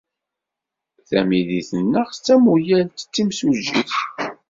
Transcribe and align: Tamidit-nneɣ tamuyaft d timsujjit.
Tamidit-nneɣ 1.07 2.07
tamuyaft 2.25 2.99
d 3.07 3.09
timsujjit. 3.13 3.93